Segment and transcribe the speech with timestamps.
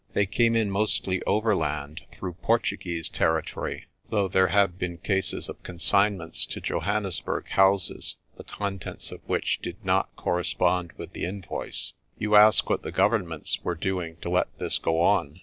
[0.13, 5.61] They came in mostly over land through Portuguese territory, though there have been cases of
[5.61, 11.93] consignments to Johannesburg houses, the contents of which did not correspond with the invoice.
[12.17, 15.39] You ask what the Governments were doing to let this go on.